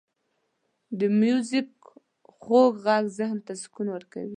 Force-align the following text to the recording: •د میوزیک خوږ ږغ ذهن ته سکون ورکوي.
•د 0.99 1.01
میوزیک 1.21 1.69
خوږ 2.39 2.73
ږغ 2.83 3.03
ذهن 3.17 3.37
ته 3.45 3.53
سکون 3.61 3.87
ورکوي. 3.91 4.29